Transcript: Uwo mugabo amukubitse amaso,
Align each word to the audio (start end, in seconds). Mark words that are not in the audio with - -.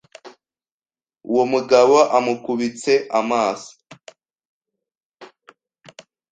Uwo 1.29 1.43
mugabo 1.53 1.95
amukubitse 2.17 2.93
amaso, 3.19 3.71